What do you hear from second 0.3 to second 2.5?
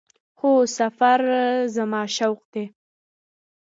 هو، سفر زما شوق